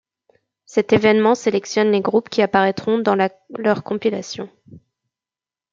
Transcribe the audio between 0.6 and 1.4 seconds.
Cet événement